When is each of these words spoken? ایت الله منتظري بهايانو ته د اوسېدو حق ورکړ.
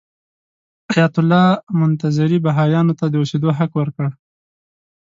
ایت 0.93 1.15
الله 1.21 1.45
منتظري 1.79 2.37
بهايانو 2.45 2.97
ته 2.99 3.05
د 3.09 3.13
اوسېدو 3.21 3.49
حق 3.57 3.71
ورکړ. 3.79 4.07